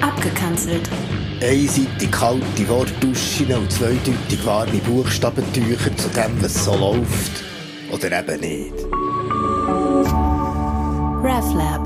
[0.00, 0.88] Abgekanzelt.
[1.42, 7.44] Einseitig kalte Wortduschen und zweideutig warme Buchstabentücher zu dem, was so läuft.
[7.90, 8.74] Oder eben nicht.
[11.22, 11.80] RefLab.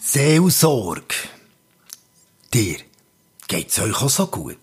[0.00, 1.14] Seelsorge.
[2.52, 2.76] Dir,
[3.48, 4.58] geht's euch auch so gut?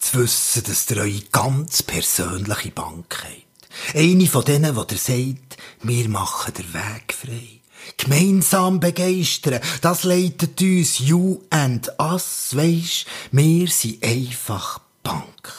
[0.00, 3.47] Zu wissen, dass ihr eure ganz persönliche Bank habt.
[3.94, 7.60] Eine von denen, die dir sagt, wir machen den Weg frei.
[7.96, 15.52] Gemeinsam begeistern, das leitet uns you and us, weisst, wir sind einfach Bank.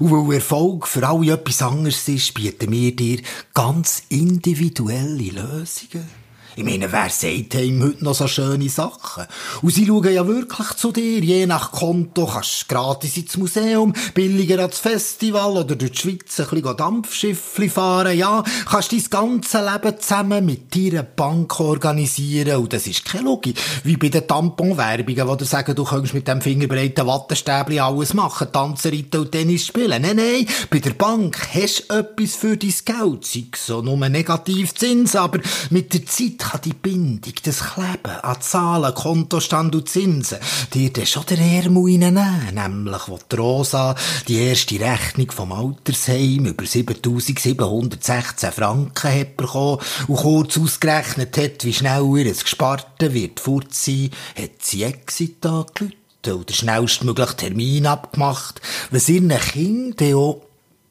[0.00, 3.20] Und weil Erfolg für alle etwas anderes ist, bieten wir dir
[3.54, 6.25] ganz individuelle Lösungen.
[6.58, 9.26] Ich meine, wer sagt ihm heute noch so schöne Sachen?
[9.60, 11.18] Und sie schauen ja wirklich zu dir.
[11.18, 16.40] Je nach Konto kannst du gratis ins Museum, billiger ans Festival oder durch die Schweiz
[16.40, 18.16] ein bisschen Dampfschiffli fahren.
[18.16, 22.56] Ja, kannst dein ganze Leben zusammen mit deiner Bank organisieren.
[22.56, 23.60] Und das ist keine Logik.
[23.84, 28.48] Wie bei den Tamponwerbungen, wo dir sagen, du kannst mit dem fingerbreiten Wattestäbli alles machen.
[28.50, 30.00] Tanzen, reiten und Tennis spielen.
[30.00, 30.46] Nein, nein.
[30.70, 33.26] Bei der Bank hast du etwas für dein Geld.
[33.26, 38.94] Sei so nur Negativzins, aber mit der Zeit kann die Bindung, das Kleben an Zahlen,
[38.94, 40.38] Kontostand und Zinsen
[40.72, 42.54] dir dann schon der Ärmel reinnehmen.
[42.54, 43.94] Nämlich, wo die Rosa
[44.28, 51.74] die erste Rechnung vom Altersheim über 7716 Franken hat bekommen und kurz ausgerechnet hat, wie
[51.74, 58.60] schnell ihr es Gesparte wird fort sein, hat sie Exit angelüht oder schnellstmöglich Termin abgemacht,
[58.90, 60.45] was ihren Kindern auch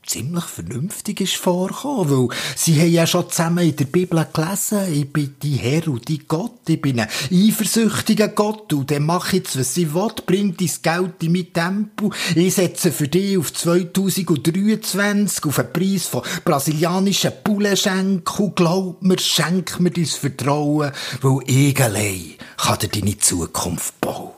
[0.06, 5.12] ziemlich vernünftig ist vorgekommen, weil sie haben ja schon zusammen in der Bibel gelesen, ich
[5.12, 9.58] bin die Herr und die Gott, ich bin ein eifersüchtiger Gott und der macht jetzt,
[9.60, 15.46] was sie will, bringt dein Geld in mein Tempo, ich setze für dich auf 2023
[15.46, 21.82] auf einen Preis von brasilianischen Bullenschenken und glaub mir, schenk mir dein Vertrauen, weil ich
[21.82, 24.32] allein kann dir deine Zukunft bauen.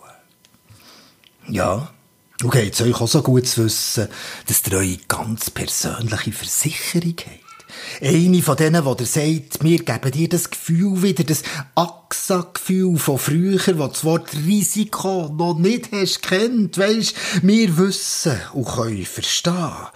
[1.49, 1.91] Ja,
[2.43, 4.07] und geht's euch auch so gut zu wissen,
[4.45, 7.47] dass ihr eure ganz persönliche Versicherung habt?
[8.01, 11.43] Eine von denen, die dir sagt, wir geben dir das Gefühl wieder, das
[11.75, 18.67] AXA-Gefühl von früher, wo das Wort Risiko noch nicht hast kennt, weisst, wir wissen und
[18.67, 19.87] können verstehen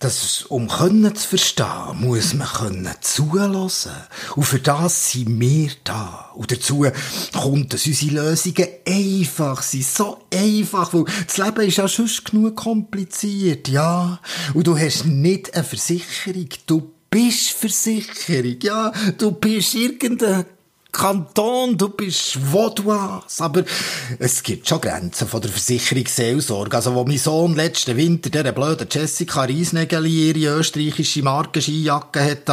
[0.00, 3.92] dass um können zu verstehen, muss man können zulassen.
[4.36, 6.30] Und für das sind wir da.
[6.34, 6.86] Und dazu
[7.32, 9.84] kommt, dass unsere Lösungen einfach sind.
[9.84, 14.20] So einfach, weil das Leben ist ja schon genug kompliziert, ja.
[14.54, 16.48] Und du hast nicht eine Versicherung.
[16.66, 18.92] Du bist Versicherung, ja.
[19.16, 20.44] Du bist irgendein
[20.98, 22.74] Kanton, du bist wo.
[23.38, 23.64] Aber
[24.18, 26.76] es gibt schon Grenzen von der Versicherungsseelsorge.
[26.76, 32.48] Also, wo mein Sohn letzten Winter der blöden Jessica Riesnägeli ihre österreichische Markenskijacke hat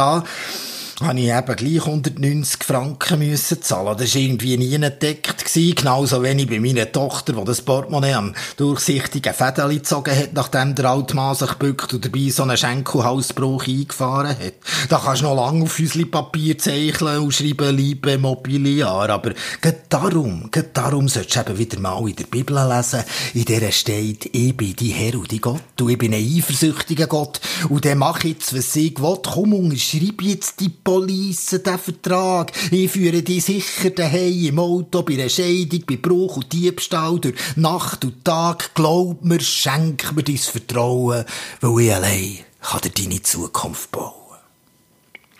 [1.00, 3.96] habe ich eben gleich 190 Franken müssen zahlen.
[3.98, 5.74] Das war irgendwie nie entdeckt gewesen.
[5.74, 10.86] Genauso wenig bei meiner Tochter, die das Portemonnaie am durchsichtigen Fädeli gezogen hat, nachdem der
[10.86, 14.54] alte Mann sich bückt und dabei so einen Schenkelhalsbruch eingefahren hat.
[14.88, 15.80] Da kannst du noch lange auf
[16.10, 19.10] Papier zeichnen und schreiben, liebe Mobiliar.
[19.10, 23.44] Aber gerade darum, gerade darum solltest du eben wieder mal in der Bibel lesen, in
[23.44, 27.40] der steht, ich bin die Herr und die Gott, und ich bin ein eifersüchtiger Gott,
[27.68, 29.18] und der macht jetzt, was ich will.
[29.22, 32.52] Komm, unterschreib jetzt die Police, den Vertrag.
[32.70, 37.34] Ich führe dich sicher daheim im Auto, bei einer Scheidung, bei Bruch und Diebstahl, durch
[37.56, 38.72] Nacht und Tag.
[38.72, 41.24] Glaub mir, schenk mir dein Vertrauen,
[41.60, 44.38] weil ich allein kann dir deine Zukunft bauen.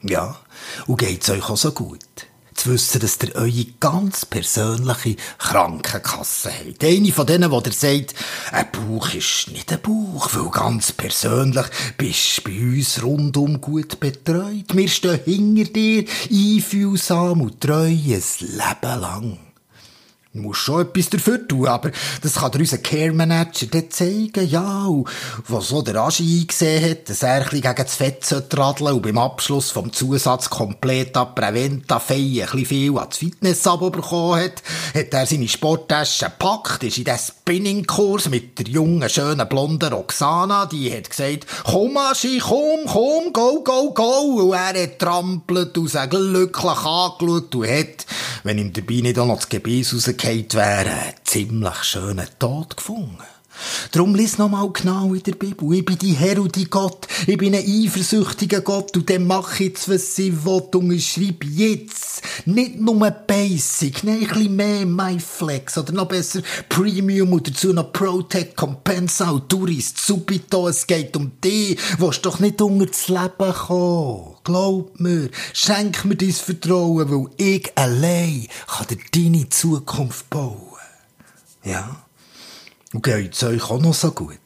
[0.03, 0.37] Ja,
[0.89, 2.01] und geht's euch auch so gut?
[2.56, 6.84] Zu wissen, dass ihr eure ganz persönliche Krankenkasse habt.
[6.84, 8.15] Eine von denen, die dir sagt,
[8.53, 14.00] ein Bauch ist nicht ein Bauch, weil ganz persönlich bist du bei uns rundum gut
[14.00, 14.75] betreut.
[14.75, 19.46] Wir stehen hinter dir, einfühlsam und treu ein Leben lang.
[20.37, 24.47] Du musst schon etwas dafür tun, aber das kann dir unser Care Manager dann zeigen,
[24.47, 25.09] ja, und
[25.49, 29.03] was so der Aschi eingesehen hat, dass er ein bisschen gegen das Fett radeln und
[29.03, 34.43] beim Abschluss vom Zusatz komplett ab Preventa Fei ein bisschen viel an das Fitness-Abo bekommen
[34.43, 34.62] hat,
[34.94, 40.67] hat er seine Sporttasche gepackt, ist in den Spinning-Kurs mit der jungen, schönen, blonden Roxana,
[40.67, 45.91] die hat gesagt, komm Aschi, komm, komm, go, go, go, und er hat trampelt und
[46.11, 48.06] glücklich angeschaut und hat,
[48.46, 53.19] wenn ihm dabei nicht auch noch das Gebiss rausgefallen wäre, einen ziemlich schönen Tod gefunden.
[53.93, 55.75] Drum lies noch mal genau in der Bibel.
[55.75, 57.06] Ich bin die Herr und die Gott.
[57.26, 61.44] Ich bin ein eifersüchtiger Gott und dann mach jetzt, was sie will und ich schreib
[61.44, 67.73] jetzt Nicht nur Basic, nein, ein bisschen mehr MyFlex oder noch besser Premium und dazu
[67.73, 70.69] noch ProTech, Compensa und Tourist Subito.
[70.69, 74.37] Es geht um dich, willst doch nicht unter das Leben kommen.
[74.44, 80.76] Glaub mir, schenk mir dein Vertrauen, weil ich allein kann dir deine Zukunft bauen.
[81.64, 82.05] Ja?
[82.96, 84.38] Und geht's euch auch noch so gut?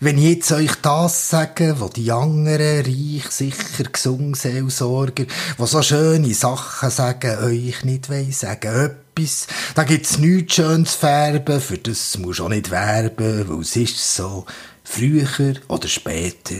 [0.00, 5.80] Wenn ich jetzt euch das sage, wo die anderen, reich, sicher, gesungen Seelsorger, die so
[5.80, 12.18] schöne Sachen sagen, euch nicht wollen sagen, etwas, da gibt's nichts schönes färben, für das
[12.18, 14.44] musst du auch nicht werben, weil es ist so,
[14.84, 16.56] früher oder später,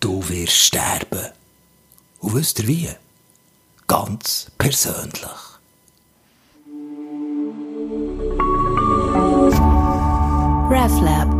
[0.00, 1.28] du wirst sterben.
[2.18, 2.90] Und wisst ihr wie?
[3.86, 5.55] Ganz persönlich.
[10.66, 11.35] RefLab